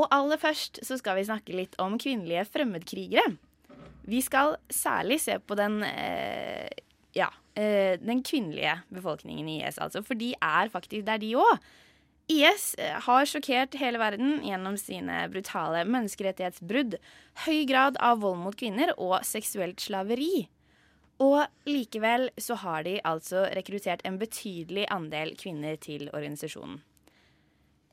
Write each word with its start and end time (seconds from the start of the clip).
Og 0.00 0.08
aller 0.14 0.40
først 0.40 0.80
så 0.86 0.96
skal 0.96 1.18
vi 1.18 1.26
snakke 1.28 1.56
litt 1.56 1.76
om 1.82 1.98
kvinnelige 2.00 2.46
fremmedkrigere. 2.48 3.34
Vi 4.08 4.22
skal 4.24 4.56
særlig 4.72 5.20
se 5.22 5.36
på 5.44 5.56
den 5.58 5.82
eh, 5.84 6.70
ja, 7.16 7.28
eh, 7.54 7.98
den 8.00 8.22
kvinnelige 8.24 8.80
befolkningen 8.88 9.48
i 9.48 9.60
IS, 9.60 9.78
altså. 9.78 10.02
For 10.06 10.18
de 10.18 10.32
er 10.40 10.72
faktisk 10.72 11.06
der, 11.06 11.20
de 11.20 11.34
òg. 11.36 11.60
IS 12.30 12.72
eh, 12.78 12.96
har 13.04 13.26
sjokkert 13.28 13.76
hele 13.80 14.00
verden 14.00 14.38
gjennom 14.46 14.78
sine 14.80 15.24
brutale 15.32 15.84
menneskerettighetsbrudd, 15.88 16.96
høy 17.44 17.64
grad 17.68 17.98
av 18.00 18.22
vold 18.24 18.40
mot 18.44 18.56
kvinner 18.56 18.94
og 18.96 19.20
seksuelt 19.26 19.82
slaveri. 19.82 20.48
Og 21.20 21.42
likevel 21.68 22.30
så 22.40 22.56
har 22.62 22.86
de 22.86 22.96
altså 23.04 23.44
rekruttert 23.52 24.06
en 24.08 24.16
betydelig 24.20 24.86
andel 24.94 25.34
kvinner 25.36 25.76
til 25.76 26.08
organisasjonen. 26.14 26.80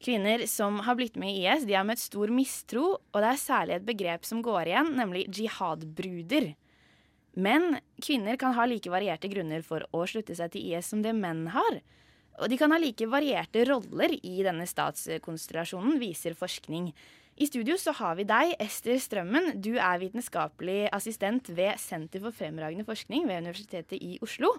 Kvinner 0.07 0.45
som 0.47 0.79
har 0.85 0.95
blitt 0.95 1.17
med 1.19 1.35
i 1.35 1.41
IS, 1.43 1.65
de 1.67 1.75
har 1.75 1.83
møtt 1.83 1.99
stor 1.99 2.31
mistro, 2.31 2.93
og 2.95 3.19
det 3.19 3.27
er 3.27 3.41
særlig 3.41 3.73
et 3.75 3.89
begrep 3.89 4.23
som 4.23 4.39
går 4.45 4.69
igjen, 4.69 4.93
nemlig 4.95 5.25
jihad-bruder. 5.35 6.53
Men 7.35 7.81
kvinner 7.99 8.39
kan 8.39 8.55
ha 8.55 8.63
like 8.65 8.87
varierte 8.87 9.27
grunner 9.27 9.65
for 9.67 9.83
å 9.91 10.05
slutte 10.07 10.37
seg 10.39 10.55
til 10.55 10.71
IS 10.71 10.93
som 10.93 11.03
det 11.03 11.11
menn 11.17 11.49
har. 11.51 11.81
Og 12.39 12.47
de 12.47 12.55
kan 12.55 12.71
ha 12.71 12.79
like 12.79 13.03
varierte 13.11 13.67
roller 13.67 14.15
i 14.15 14.39
denne 14.47 14.69
statskonstellasjonen, 14.69 15.99
viser 15.99 16.39
forskning. 16.39 16.93
I 17.37 17.51
studio 17.51 17.75
så 17.75 17.91
har 17.99 18.15
vi 18.15 18.29
deg, 18.31 18.55
Ester 18.63 18.95
Strømmen. 19.03 19.57
Du 19.59 19.73
er 19.75 19.99
vitenskapelig 20.01 20.85
assistent 20.95 21.51
ved 21.51 21.75
Senter 21.83 22.23
for 22.23 22.31
fremragende 22.31 22.87
forskning 22.87 23.27
ved 23.27 23.43
Universitetet 23.43 23.99
i 23.99 24.21
Oslo. 24.23 24.55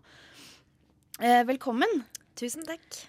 Eh, 1.19 1.41
velkommen. 1.49 2.05
Tusen 2.37 2.69
takk. 2.69 3.07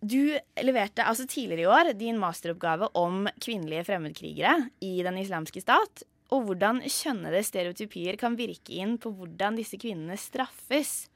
Du 0.00 0.32
leverte 0.64 1.04
altså 1.04 1.26
tidligere 1.28 1.66
i 1.66 1.68
år 1.68 1.92
din 1.98 2.18
masteroppgave 2.20 2.88
om 2.96 3.26
kvinnelige 3.36 3.84
fremmedkrigere 3.90 4.54
i 4.80 4.94
Den 5.04 5.18
islamske 5.20 5.60
stat, 5.60 6.04
og 6.32 6.46
hvordan 6.46 6.80
kjønnede 6.86 7.42
stereotypier 7.44 8.16
kan 8.16 8.38
virke 8.38 8.78
inn 8.80 8.96
på 9.02 9.12
hvordan 9.12 9.58
disse 9.58 9.76
kvinnene 9.80 10.16
straffes. 10.20 11.10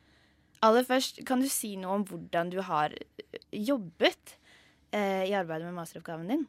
Aller 0.64 0.84
først, 0.84 1.22
kan 1.24 1.40
du 1.40 1.48
si 1.48 1.74
noe 1.80 2.00
om 2.00 2.04
hvordan 2.08 2.52
du 2.52 2.60
har 2.66 2.92
jobbet 3.54 4.36
eh, 4.92 5.24
i 5.30 5.36
arbeidet 5.36 5.70
med 5.70 5.78
masteroppgaven 5.78 6.32
din? 6.32 6.44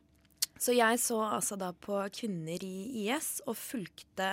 Så 0.56 0.72
jeg 0.72 1.00
så 1.04 1.18
altså 1.20 1.58
da 1.60 1.74
på 1.76 1.98
kvinner 2.16 2.62
i 2.64 3.04
IS 3.04 3.42
og 3.44 3.58
fulgte 3.60 4.30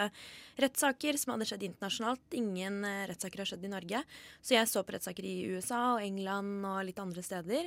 rettssaker 0.62 1.18
som 1.18 1.32
hadde 1.34 1.48
skjedd 1.50 1.64
internasjonalt. 1.66 2.36
Ingen 2.38 2.78
uh, 2.86 3.02
rettssaker 3.10 3.42
har 3.42 3.50
skjedd 3.50 3.66
i 3.66 3.72
Norge. 3.72 4.02
Så 4.38 4.54
jeg 4.54 4.70
så 4.70 4.84
på 4.86 4.94
rettssaker 4.94 5.26
i 5.26 5.34
USA 5.50 5.80
og 5.96 6.04
England 6.04 6.62
og 6.68 6.78
litt 6.86 7.02
andre 7.02 7.26
steder. 7.26 7.66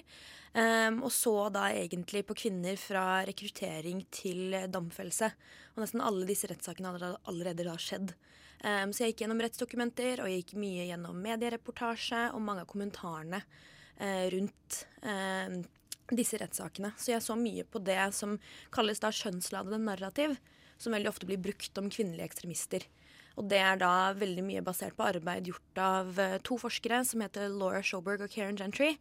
Um, 0.55 1.01
og 1.03 1.11
så 1.11 1.35
da 1.51 1.67
egentlig 1.75 2.23
på 2.29 2.37
kvinner 2.45 2.79
fra 2.79 3.25
rekruttering 3.27 4.05
til 4.15 4.55
domfellelse. 4.71 5.33
Og 5.75 5.83
nesten 5.83 6.03
alle 6.05 6.29
disse 6.29 6.47
rettssakene 6.47 6.95
hadde 6.95 7.11
allerede 7.27 7.67
da 7.67 7.75
skjedd. 7.75 8.15
Um, 8.63 8.95
så 8.95 9.03
jeg 9.03 9.13
gikk 9.13 9.25
gjennom 9.25 9.43
rettsdokumenter 9.43 10.23
og 10.23 10.31
jeg 10.31 10.45
gikk 10.45 10.55
mye 10.63 10.87
gjennom 10.87 11.19
mediereportasje 11.21 12.29
og 12.31 12.41
mange 12.41 12.63
av 12.63 12.71
kommentarene 12.71 13.43
uh, 13.43 14.25
rundt 14.31 14.85
uh, 15.03 15.59
disse 16.13 16.37
rettssakene. 16.41 16.93
Så 16.97 17.13
jeg 17.13 17.23
så 17.25 17.37
mye 17.39 17.65
på 17.65 17.81
det 17.83 18.01
som 18.17 18.37
kalles 18.73 19.01
da 19.01 19.13
kjønnsladede 19.13 19.81
narrativ, 19.81 20.35
som 20.77 20.93
veldig 20.93 21.09
ofte 21.09 21.29
blir 21.29 21.41
brukt 21.41 21.77
om 21.81 21.89
kvinnelige 21.89 22.27
ekstremister. 22.27 22.85
Og 23.35 23.49
det 23.51 23.59
er 23.59 23.79
da 23.81 24.13
veldig 24.15 24.43
mye 24.47 24.63
basert 24.63 24.95
på 24.95 25.07
arbeid 25.09 25.49
gjort 25.49 25.79
av 25.81 26.19
uh, 26.21 26.37
to 26.45 26.55
forskere 26.59 27.01
som 27.07 27.23
heter 27.23 27.51
Laura 27.51 27.81
Schoberg 27.83 28.23
og 28.23 28.31
Karen 28.31 28.55
Gentry, 28.59 28.93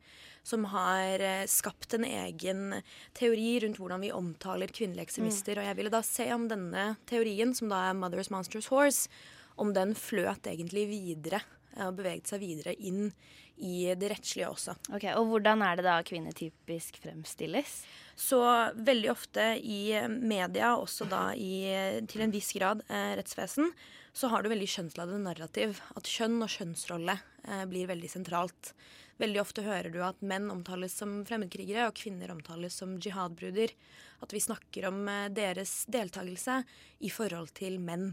som 0.42 0.66
har 0.72 1.22
uh, 1.22 1.44
skapt 1.50 1.94
en 1.94 2.06
egen 2.08 2.80
teori 3.14 3.60
rundt 3.62 3.78
hvordan 3.78 4.02
vi 4.02 4.10
omtaler 4.14 4.74
kvinnelige 4.74 5.06
ekstremister. 5.06 5.54
Mm. 5.54 5.62
Og 5.62 5.68
jeg 5.68 5.78
ville 5.78 5.94
da 5.94 6.02
se 6.06 6.26
om 6.34 6.48
denne 6.50 6.88
teorien, 7.10 7.54
som 7.54 7.70
da 7.70 7.84
er 7.90 7.98
Mother's 7.98 8.32
Monsters 8.34 8.72
Horse, 8.74 9.06
om 9.54 9.70
den 9.76 9.94
fløt 9.94 10.50
egentlig 10.50 10.88
videre 10.90 11.44
og 11.82 11.96
beveget 11.98 12.30
seg 12.30 12.42
videre 12.44 12.74
inn 12.78 13.08
i 13.56 13.94
det 13.94 14.10
rettslige 14.10 14.48
også. 14.50 14.74
Ok, 14.94 15.06
Og 15.14 15.28
hvordan 15.30 15.62
er 15.62 15.78
det 15.78 15.84
da 15.86 15.98
kvinner 16.06 16.34
typisk 16.34 16.98
fremstilles? 17.02 17.84
Så 18.16 18.40
veldig 18.74 19.10
ofte 19.10 19.54
i 19.58 19.94
media, 20.08 20.74
også 20.76 21.06
da 21.10 21.28
i, 21.34 22.02
til 22.10 22.24
en 22.24 22.34
viss 22.34 22.52
grad 22.54 22.82
eh, 22.88 23.14
rettsvesen, 23.18 23.70
så 24.14 24.30
har 24.30 24.42
du 24.42 24.50
veldig 24.50 24.70
kjønnsladde 24.70 25.22
narrativ. 25.22 25.80
At 25.98 26.10
kjønn 26.10 26.38
og 26.42 26.50
kjønnsrolle 26.50 27.18
eh, 27.18 27.64
blir 27.70 27.90
veldig 27.90 28.10
sentralt. 28.10 28.74
Veldig 29.22 29.40
ofte 29.42 29.62
hører 29.62 29.90
du 29.94 30.00
at 30.02 30.22
menn 30.26 30.50
omtales 30.50 30.96
som 30.98 31.20
fremmedkrigere, 31.26 31.86
og 31.88 31.98
kvinner 31.98 32.32
omtales 32.34 32.78
som 32.80 32.96
jihadbruder. 32.98 33.74
At 34.22 34.34
vi 34.34 34.42
snakker 34.42 34.90
om 34.90 35.02
eh, 35.10 35.30
deres 35.34 35.82
deltakelse 35.90 36.62
i 37.06 37.10
forhold 37.10 37.54
til 37.58 37.78
menn. 37.82 38.12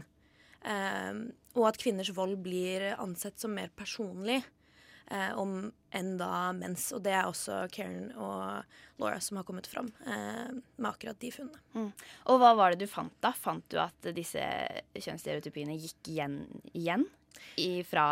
Eh, 0.64 1.22
og 1.58 1.68
at 1.68 1.78
kvinners 1.80 2.12
vold 2.16 2.38
blir 2.44 2.92
ansett 2.94 3.40
som 3.40 3.54
mer 3.56 3.72
personlig 3.76 4.40
eh, 5.10 5.32
om 5.38 5.70
enn 5.92 6.12
da 6.20 6.52
mens. 6.56 6.88
Og 6.96 7.02
det 7.04 7.14
er 7.16 7.28
også 7.28 7.64
Karen 7.72 8.12
og 8.16 9.02
Laura 9.02 9.20
som 9.20 9.40
har 9.40 9.46
kommet 9.48 9.68
fram 9.70 9.90
eh, 10.06 10.48
med 10.76 10.90
akkurat 10.92 11.20
de 11.20 11.32
funnene. 11.34 11.62
Mm. 11.74 11.90
Og 12.32 12.40
hva 12.42 12.54
var 12.58 12.72
det 12.72 12.84
du 12.84 12.90
fant 12.90 13.14
da? 13.24 13.34
Fant 13.36 13.66
du 13.72 13.78
at 13.82 14.12
disse 14.16 14.42
kjønnsstereotypiene 14.96 15.76
gikk 15.76 16.14
igjen, 16.14 16.40
igjen 16.72 17.06
i, 17.60 17.82
fra, 17.86 18.06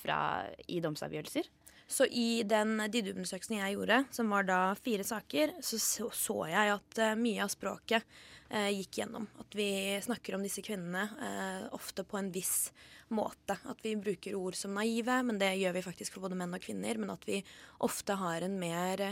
fra, 0.00 0.20
i 0.68 0.80
domsavgjørelser? 0.84 1.48
Så 1.88 2.04
i 2.04 2.42
den 2.44 2.76
dybdeundersøkelsen 2.92 3.56
jeg 3.56 3.78
gjorde, 3.78 4.02
som 4.12 4.28
var 4.28 4.44
da 4.44 4.58
fire 4.76 5.06
saker, 5.08 5.54
så 5.64 5.78
så, 6.12 6.36
jeg 6.50 6.74
at 6.74 7.00
uh, 7.00 7.14
mye 7.16 7.40
av 7.40 7.48
språket 7.48 8.04
eh, 8.50 8.68
gikk 8.76 9.00
gjennom. 9.00 9.24
At 9.40 9.56
vi 9.56 9.96
snakker 10.04 10.36
om 10.36 10.44
disse 10.44 10.60
kvinnene 10.64 11.06
eh, 11.24 11.64
ofte 11.72 12.04
på 12.04 12.20
en 12.20 12.28
viss 12.34 12.68
måte. 13.08 13.56
At 13.64 13.80
vi 13.82 13.96
bruker 13.96 14.36
ord 14.36 14.56
som 14.58 14.76
naive, 14.76 15.16
men 15.24 15.40
det 15.40 15.54
gjør 15.62 15.78
vi 15.78 15.86
faktisk 15.88 16.16
for 16.16 16.28
både 16.28 16.36
menn 16.36 16.52
og 16.52 16.64
kvinner. 16.64 17.00
Men 17.00 17.14
at 17.16 17.24
vi 17.28 17.40
ofte 17.88 18.18
har 18.20 18.44
en 18.44 18.60
mer 18.60 19.08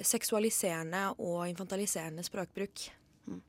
seksualiserende 0.00 1.10
og 1.20 1.44
infantiliserende 1.50 2.24
språkbruk. 2.26 2.88
Mm. 3.28 3.40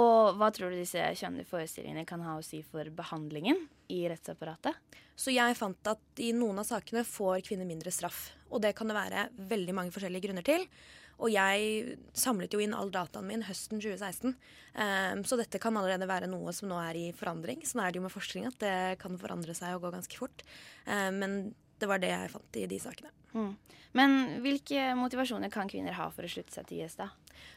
Og 0.00 0.38
hva 0.40 0.48
tror 0.54 0.72
du 0.72 0.78
disse 0.80 1.02
kjønnlige 1.20 1.50
forestillingene 1.50 2.06
kan 2.08 2.22
ha 2.24 2.38
å 2.38 2.44
si 2.44 2.62
for 2.64 2.88
behandlingen 2.96 3.66
i 3.92 4.04
rettsapparatet? 4.10 4.76
Så 5.16 5.34
jeg 5.34 5.58
fant 5.58 5.92
at 5.92 6.22
i 6.24 6.32
noen 6.36 6.62
av 6.62 6.68
sakene 6.68 7.04
får 7.06 7.44
kvinner 7.48 7.68
mindre 7.68 7.92
straff. 7.94 8.30
Og 8.50 8.62
det 8.64 8.74
kan 8.76 8.88
det 8.88 8.96
være 8.96 9.28
veldig 9.52 9.76
mange 9.76 9.94
forskjellige 9.94 10.28
grunner 10.28 10.46
til. 10.46 10.66
Og 11.22 11.30
jeg 11.30 11.96
samlet 12.18 12.54
jo 12.54 12.60
inn 12.64 12.74
all 12.74 12.90
dataen 12.90 13.28
min 13.28 13.44
høsten 13.46 13.78
2016. 13.82 14.32
Um, 14.32 14.38
ehm, 14.82 15.24
så 15.28 15.38
dette 15.38 15.60
kan 15.62 15.76
allerede 15.78 16.08
være 16.08 16.30
noe 16.30 16.54
som 16.56 16.70
nå 16.70 16.80
er 16.82 16.98
i 16.98 17.04
forandring. 17.14 17.62
Sånn 17.68 17.84
er 17.84 17.92
det 17.92 18.00
jo 18.00 18.06
med 18.06 18.14
forskning 18.14 18.48
at 18.48 18.58
det 18.62 18.76
kan 19.02 19.18
forandre 19.20 19.54
seg 19.54 19.76
og 19.76 19.86
gå 19.86 19.92
ganske 19.94 20.18
fort. 20.18 20.42
Um, 20.88 21.20
men 21.20 21.36
det 21.82 21.90
var 21.90 22.02
det 22.02 22.12
jeg 22.12 22.32
fant 22.32 22.58
i 22.60 22.68
de 22.70 22.78
sakene. 22.82 23.12
Mm. 23.34 23.52
Men 23.98 24.14
hvilke 24.44 24.92
motivasjoner 24.96 25.52
kan 25.52 25.68
kvinner 25.68 25.96
ha 25.98 26.08
for 26.14 26.24
å 26.24 26.30
slutte 26.30 26.54
seg 26.54 26.68
til 26.68 26.80
IS, 26.84 26.96
da? 27.00 27.10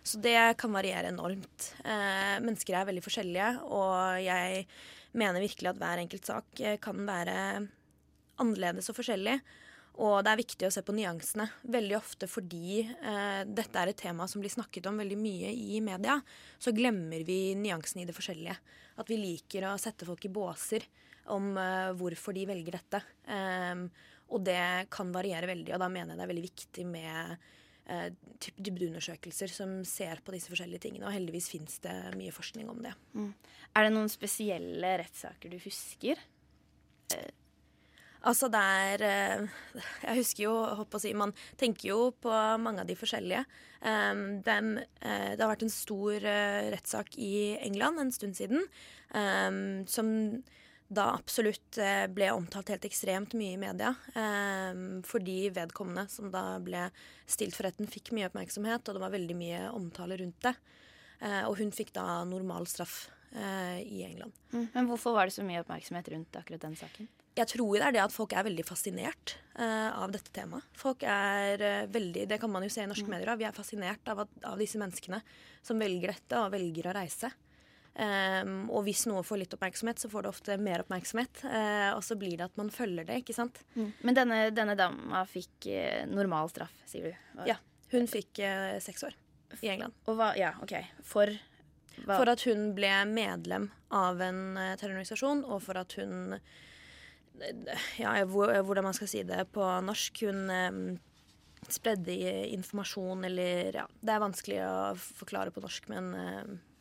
Så 0.04 0.20
det 0.24 0.38
kan 0.60 0.74
variere 0.76 1.12
enormt. 1.14 1.70
Eh, 1.86 2.38
mennesker 2.44 2.76
er 2.76 2.90
veldig 2.90 3.04
forskjellige, 3.06 3.52
og 3.70 4.20
jeg 4.26 4.66
mener 5.16 5.44
virkelig 5.44 5.72
at 5.72 5.80
hver 5.80 6.02
enkelt 6.04 6.28
sak 6.28 6.60
eh, 6.60 6.80
kan 6.82 7.00
være 7.08 7.38
annerledes 8.42 8.92
og 8.92 9.00
forskjellig. 9.00 9.38
Og 10.04 10.18
det 10.26 10.32
er 10.34 10.42
viktig 10.42 10.68
å 10.68 10.74
se 10.74 10.84
på 10.84 10.96
nyansene. 10.96 11.48
Veldig 11.72 11.96
ofte 11.96 12.28
fordi 12.28 12.82
eh, 12.84 13.42
dette 13.48 13.80
er 13.80 13.92
et 13.92 14.02
tema 14.02 14.28
som 14.28 14.44
blir 14.44 14.52
snakket 14.52 14.90
om 14.92 15.00
veldig 15.00 15.18
mye 15.20 15.54
i 15.56 15.80
media, 15.84 16.18
så 16.60 16.76
glemmer 16.76 17.24
vi 17.28 17.56
nyansene 17.60 18.04
i 18.04 18.10
det 18.10 18.16
forskjellige. 18.18 18.58
At 19.00 19.12
vi 19.12 19.20
liker 19.22 19.70
å 19.70 19.78
sette 19.80 20.08
folk 20.08 20.28
i 20.28 20.34
båser 20.36 20.84
om 21.32 21.56
eh, 21.58 21.94
hvorfor 21.96 22.36
de 22.36 22.44
velger 22.50 22.78
dette. 22.78 23.02
Um, 23.32 23.88
og 24.34 24.42
det 24.48 24.88
kan 24.94 25.14
variere 25.14 25.50
veldig, 25.50 25.76
og 25.76 25.84
da 25.84 25.90
mener 25.92 26.14
jeg 26.14 26.20
det 26.20 26.26
er 26.26 26.32
veldig 26.32 26.46
viktig 26.48 26.86
med 26.90 27.48
eh, 27.86 28.08
dybdeundersøkelser 28.58 29.54
som 29.54 29.78
ser 29.88 30.22
på 30.26 30.34
disse 30.36 30.52
forskjellige 30.52 30.88
tingene. 30.88 31.06
Og 31.08 31.16
heldigvis 31.16 31.52
fins 31.54 31.80
det 31.86 31.96
mye 32.18 32.34
forskning 32.36 32.70
om 32.72 32.82
det. 32.86 32.96
Mm. 33.14 33.32
Er 33.76 33.86
det 33.86 33.96
noen 33.96 34.12
spesielle 34.12 34.96
rettssaker 35.04 35.54
du 35.54 35.60
husker? 35.62 36.22
Eh, 37.14 37.34
Altså 38.26 38.48
det 38.50 38.58
er 38.58 39.02
eh, 39.06 39.58
Jeg 40.02 40.18
husker 40.18 40.44
jo, 40.48 40.54
på 40.90 40.98
å 40.98 41.02
si, 41.04 41.12
man 41.14 41.34
tenker 41.62 41.92
jo 41.92 42.00
på 42.18 42.34
mange 42.58 42.82
av 42.82 42.90
de 42.90 42.98
forskjellige. 42.98 43.46
Den, 43.86 44.70
uh, 44.82 45.32
det 45.38 45.44
har 45.44 45.50
vært 45.52 45.62
en 45.68 45.70
stor 45.70 46.24
uh, 46.26 46.70
rettssak 46.74 47.20
i 47.22 47.54
England 47.62 48.02
en 48.02 48.10
stund 48.16 48.34
siden 48.34 48.64
um, 49.14 49.84
som 49.86 50.08
da 50.88 51.08
absolutt 51.16 51.80
uh, 51.82 52.06
ble 52.12 52.30
omtalt 52.36 52.70
helt 52.74 52.86
ekstremt 52.88 53.34
mye 53.38 53.56
i 53.56 53.62
media. 53.62 53.94
Um, 54.14 55.02
fordi 55.08 55.50
vedkommende 55.56 56.06
som 56.12 56.30
da 56.34 56.60
ble 56.64 56.88
stilt 57.26 57.58
for 57.58 57.68
retten, 57.68 57.90
fikk 57.90 58.14
mye 58.16 58.30
oppmerksomhet, 58.30 58.86
og 58.86 58.98
det 58.98 59.04
var 59.04 59.16
veldig 59.16 59.38
mye 59.40 59.66
omtale 59.74 60.20
rundt 60.22 60.42
det. 60.46 60.56
og 61.48 61.56
hun 61.58 61.72
fikk 61.72 61.94
da 61.96 62.24
normal 62.28 62.68
straff 62.68 63.08
i 63.34 64.04
England. 64.04 64.36
Mm. 64.52 64.68
Men 64.74 64.88
hvorfor 64.90 65.16
var 65.16 65.28
det 65.28 65.34
så 65.36 65.44
mye 65.48 65.62
oppmerksomhet 65.64 66.10
rundt 66.12 66.38
akkurat 66.38 66.62
den 66.68 66.76
saken? 66.78 67.08
jeg 67.36 67.50
tror 67.52 67.76
det 67.76 67.84
er 67.84 67.96
det 67.96 68.04
at 68.06 68.14
folk 68.14 68.32
er 68.32 68.46
veldig 68.48 68.64
fascinert 68.64 69.36
av 69.60 70.12
dette 70.14 70.32
temaet. 70.36 70.64
Folk 70.80 71.04
er 71.04 71.60
veldig, 71.92 72.28
Det 72.32 72.40
kan 72.40 72.52
man 72.52 72.64
jo 72.64 72.72
se 72.72 72.84
i 72.84 72.88
norske 72.88 73.08
mm. 73.08 73.12
medier. 73.12 73.36
Vi 73.40 73.48
er 73.48 73.56
fascinert 73.56 74.12
av, 74.12 74.24
at, 74.24 74.38
av, 74.48 74.60
disse 74.60 74.80
menneskene 74.80 75.20
som 75.66 75.80
velger 75.80 76.14
dette 76.14 76.40
og 76.40 76.54
velger 76.56 76.88
å 76.88 76.96
reise. 76.96 77.32
Um, 77.96 78.66
og 78.76 78.84
hvis 78.90 79.06
noe 79.08 79.22
får 79.24 79.40
litt 79.40 79.54
oppmerksomhet, 79.56 80.02
så 80.04 80.10
får 80.12 80.26
det 80.26 80.32
ofte 80.34 80.58
mer 80.60 80.84
oppmerksomhet. 80.84 81.46
Uh, 81.48 81.94
og 81.96 82.04
så 82.04 82.18
blir 82.20 82.36
det 82.40 82.50
at 82.50 82.60
man 82.60 82.72
følger 82.74 83.08
det, 83.08 83.22
ikke 83.24 83.36
sant. 83.38 83.62
Mm. 83.78 83.90
Men 84.02 84.20
denne, 84.20 84.40
denne, 84.56 84.76
dama 84.80 85.24
fikk 85.30 85.70
normal 86.12 86.52
straff, 86.52 86.76
sier 86.90 87.12
du? 87.12 87.42
Ja. 87.48 87.58
Hun 87.94 88.10
fikk 88.12 88.42
seks 88.84 89.06
år 89.08 89.16
i 89.62 89.70
England. 89.72 89.96
Og 90.10 90.18
hva, 90.20 90.34
ja, 90.36 90.52
ok. 90.66 90.74
For 91.06 91.32
hva? 92.02 92.18
For 92.18 92.28
at 92.28 92.44
hun 92.50 92.74
ble 92.76 92.92
medlem 93.08 93.70
av 93.96 94.20
en 94.20 94.58
terrororganisasjon, 94.58 95.46
og 95.48 95.62
for 95.64 95.80
at 95.80 95.96
hun 96.02 96.34
ja, 98.00 98.12
hvordan 98.26 98.84
man 98.84 98.96
skal 98.96 99.12
si 99.12 99.24
det 99.28 99.46
på 99.56 99.64
norsk. 99.86 100.24
Hun 100.28 100.50
um, 100.52 100.82
spredde 101.72 102.16
informasjon 102.52 103.26
eller 103.28 103.82
Ja, 103.82 103.88
det 104.02 104.14
er 104.14 104.24
vanskelig 104.24 104.62
å 104.68 104.78
forklare 104.96 105.54
på 105.56 105.64
norsk, 105.64 105.88
men 105.92 106.12
um, 106.16 106.56
Uh, 106.56 106.75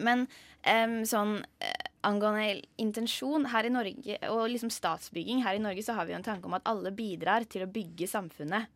men 0.00 0.24
um, 0.66 1.00
sånn 1.08 1.38
uh, 1.42 1.74
angående 2.06 2.62
intensjon 2.82 3.48
her 3.52 3.66
i 3.66 3.72
Norge, 3.72 4.18
og 4.30 4.46
liksom 4.52 4.72
statsbygging 4.72 5.42
her 5.46 5.58
i 5.58 5.62
Norge, 5.62 5.84
så 5.84 5.96
har 5.96 6.06
vi 6.06 6.14
jo 6.14 6.20
en 6.20 6.26
tanke 6.26 6.48
om 6.48 6.56
at 6.58 6.66
alle 6.68 6.94
bidrar 6.94 7.46
til 7.50 7.66
å 7.66 7.70
bygge 7.70 8.08
samfunnet. 8.10 8.72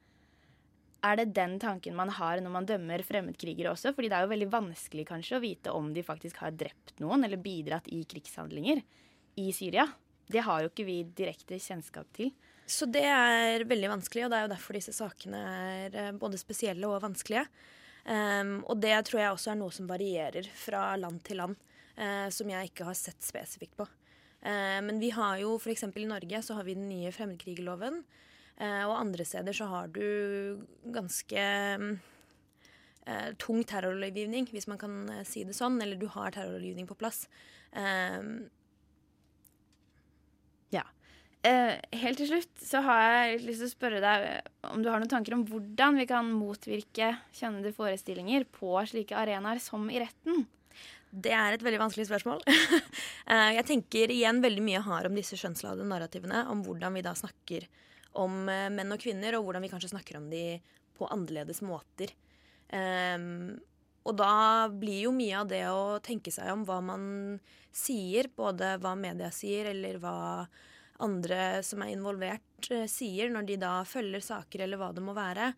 Er 1.01 1.17
det 1.17 1.31
den 1.33 1.57
tanken 1.63 1.97
man 1.97 2.11
har 2.13 2.43
når 2.45 2.53
man 2.53 2.69
dømmer 2.69 3.03
fremmedkrigere 3.07 3.73
også? 3.73 3.95
Fordi 3.97 4.11
det 4.13 4.19
er 4.19 4.27
jo 4.27 4.35
veldig 4.35 4.51
vanskelig 4.53 5.07
kanskje 5.09 5.39
å 5.39 5.43
vite 5.45 5.73
om 5.73 5.95
de 5.97 6.05
faktisk 6.05 6.43
har 6.43 6.53
drept 6.53 6.99
noen 7.01 7.25
eller 7.25 7.41
bidratt 7.41 7.89
i 7.89 8.03
krigshandlinger 8.09 8.83
i 9.41 9.49
Syria. 9.57 9.87
Det 10.31 10.45
har 10.45 10.63
jo 10.63 10.71
ikke 10.71 10.87
vi 10.87 11.01
direkte 11.17 11.59
kjennskap 11.59 12.11
til. 12.17 12.35
Så 12.71 12.87
det 12.87 13.03
er 13.03 13.65
veldig 13.67 13.95
vanskelig, 13.97 14.27
og 14.27 14.31
det 14.31 14.39
er 14.39 14.45
jo 14.45 14.53
derfor 14.53 14.77
disse 14.77 14.95
sakene 14.95 15.41
er 15.41 15.97
eh, 15.99 16.13
både 16.15 16.39
spesielle 16.39 16.87
og 16.87 17.01
vanskelige. 17.03 17.47
Um, 18.11 18.57
og 18.67 18.81
det 18.83 18.97
tror 19.07 19.21
jeg 19.21 19.35
også 19.35 19.53
er 19.53 19.59
noe 19.61 19.75
som 19.75 19.87
varierer 19.87 20.49
fra 20.59 20.97
land 20.99 21.21
til 21.27 21.39
land, 21.39 21.59
uh, 21.95 22.27
som 22.35 22.51
jeg 22.51 22.73
ikke 22.73 22.89
har 22.89 22.99
sett 22.99 23.23
spesifikt 23.23 23.77
på. 23.79 23.87
Uh, 24.43 24.81
men 24.83 24.99
vi 25.03 25.13
har 25.15 25.39
jo 25.43 25.55
f.eks. 25.61 25.87
i 25.87 26.09
Norge 26.11 26.43
så 26.43 26.57
har 26.59 26.67
vi 26.67 26.75
den 26.79 26.89
nye 26.91 27.13
fremmedkrigerloven. 27.15 28.01
Uh, 28.61 28.83
og 28.89 28.97
andre 28.99 29.25
steder 29.25 29.57
så 29.57 29.71
har 29.71 29.93
du 29.95 30.65
ganske 30.93 31.45
tung 33.41 33.65
terrorlovgivning, 33.67 34.45
hvis 34.53 34.69
man 34.71 34.79
kan 34.79 34.93
si 35.27 35.41
det 35.43 35.57
sånn. 35.57 35.81
Eller 35.83 35.99
du 35.99 36.05
har 36.13 36.31
terrorlovgivning 36.35 36.87
på 36.87 36.99
plass. 37.01 37.25
Um, 37.73 38.45
Eh, 38.60 38.60
helt 41.47 42.21
til 42.21 42.29
slutt 42.29 42.63
så 42.65 42.83
har 42.85 43.01
jeg 43.01 43.43
lyst 43.47 43.63
til 43.63 43.69
å 43.69 43.73
spørre 43.73 44.01
deg 44.05 44.25
om 44.69 44.83
du 44.85 44.91
har 44.91 45.01
noen 45.01 45.09
tanker 45.09 45.33
om 45.37 45.47
hvordan 45.49 45.97
vi 45.97 46.05
kan 46.11 46.29
motvirke 46.37 47.15
kjønnede 47.37 47.73
forestillinger 47.77 48.45
på 48.53 48.75
slike 48.91 49.17
arenaer 49.17 49.63
som 49.63 49.87
i 49.89 50.03
retten? 50.03 50.45
Det 51.11 51.33
er 51.35 51.57
et 51.57 51.65
veldig 51.65 51.81
vanskelig 51.87 52.09
spørsmål. 52.11 52.45
Eh, 53.31 53.53
jeg 53.55 53.63
tenker 53.69 54.11
igjen 54.11 54.41
veldig 54.43 54.63
mye 54.65 54.81
har 54.83 55.07
om 55.07 55.15
disse 55.15 55.37
skjønnsladede 55.39 55.85
narrativene, 55.87 56.41
om 56.51 56.65
hvordan 56.67 56.97
vi 56.97 57.03
da 57.07 57.13
snakker 57.15 57.69
om 58.19 58.49
eh, 58.51 58.67
menn 58.75 58.91
og 58.91 58.99
kvinner, 58.99 59.37
og 59.39 59.45
hvordan 59.47 59.63
vi 59.63 59.69
kanskje 59.71 59.93
snakker 59.93 60.19
om 60.19 60.25
de 60.33 60.57
på 60.99 61.07
annerledes 61.15 61.61
måter. 61.63 62.11
Um, 62.75 63.61
og 64.03 64.17
da 64.19 64.67
blir 64.73 65.05
jo 65.05 65.13
mye 65.15 65.45
av 65.45 65.47
det 65.53 65.63
å 65.71 66.01
tenke 66.03 66.33
seg 66.35 66.51
om 66.51 66.65
hva 66.67 66.81
man 66.83 67.05
sier, 67.71 68.33
både 68.35 68.73
hva 68.83 68.97
media 68.99 69.31
sier, 69.35 69.71
eller 69.71 70.01
hva 70.03 70.17
andre 71.03 71.61
som 71.67 71.83
er 71.85 71.95
involvert, 71.95 72.71
uh, 72.73 72.87
sier 72.91 73.33
når 73.33 73.49
de 73.49 73.59
da 73.63 73.81
følger 73.89 74.25
saker 74.25 74.67
eller 74.67 74.81
hva 74.81 74.91
det 74.97 75.05
må 75.05 75.15
være. 75.17 75.53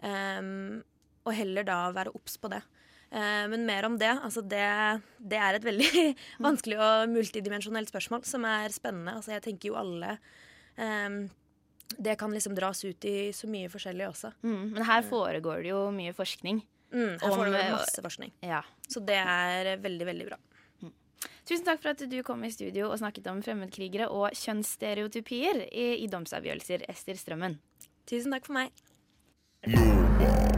Um, 0.00 0.82
og 1.26 1.34
heller 1.34 1.66
da 1.66 1.78
være 1.94 2.14
obs 2.16 2.36
på 2.40 2.50
det. 2.52 2.62
Uh, 3.10 3.46
men 3.52 3.66
mer 3.68 3.86
om 3.88 3.96
det. 3.98 4.12
Altså 4.12 4.42
det, 4.42 4.66
det 5.18 5.40
er 5.40 5.58
et 5.58 5.66
veldig 5.66 6.04
vanskelig 6.46 6.78
og 6.82 7.10
multidimensjonelt 7.14 7.92
spørsmål 7.92 8.26
som 8.28 8.46
er 8.48 8.74
spennende. 8.74 9.16
Altså 9.18 9.36
jeg 9.36 9.46
tenker 9.46 9.70
jo 9.70 9.80
alle 9.80 10.16
um, 10.76 11.26
Det 11.86 12.16
kan 12.18 12.32
liksom 12.34 12.56
dras 12.56 12.82
ut 12.84 13.06
i 13.06 13.30
så 13.36 13.50
mye 13.50 13.70
forskjellig 13.72 14.08
også. 14.08 14.32
Mm, 14.42 14.64
men 14.74 14.88
her 14.88 15.06
foregår 15.06 15.62
det 15.62 15.70
jo 15.74 15.86
mye 15.94 16.16
forskning. 16.16 16.64
Mm, 16.92 17.16
her 17.22 17.30
foregår 17.30 17.56
det 17.58 17.70
masse 17.74 18.02
forskning. 18.02 18.34
Ja. 18.46 18.62
Så 18.88 19.02
det 19.06 19.18
er 19.18 19.76
veldig, 19.82 20.06
veldig 20.10 20.28
bra. 20.32 20.38
Tusen 21.46 21.62
takk 21.68 21.82
for 21.84 21.94
at 21.94 22.02
du 22.10 22.16
kom 22.26 22.42
i 22.42 22.50
studio 22.50 22.88
og 22.90 22.98
snakket 22.98 23.28
om 23.30 23.38
fremmedkrigere 23.44 24.08
og 24.10 24.34
kjønnsstereotypier 24.34 25.62
i, 25.70 25.86
i 26.02 26.10
domsavgjørelser, 26.10 26.88
Ester 26.90 27.18
Strømmen. 27.20 27.60
Tusen 28.10 28.34
takk 28.34 28.50
for 28.50 28.58
meg. 28.58 30.55